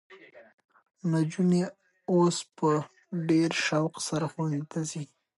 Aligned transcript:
نجونې 1.11 1.61
اوس 2.11 2.37
په 2.57 2.69
ډېر 3.29 3.49
شوق 3.65 3.93
سره 4.07 4.25
ښوونځي 4.31 4.63
ته 4.71 4.79
ځي. 4.89 5.03